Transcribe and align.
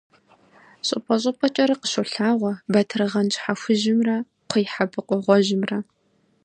Щӏыпӏэ-щӏыпӏэкӏэрэ 0.87 1.75
къыщолъагъуэ 1.81 2.53
батыргъэн 2.71 3.27
щхьэ 3.33 3.53
хужьымрэ 3.61 4.17
кхъуейхьэбыкъуэ 4.49 5.17
гъуэжьымрэ. 5.25 5.79